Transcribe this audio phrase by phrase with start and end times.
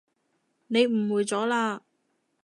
[0.65, 1.81] 你誤會咗喇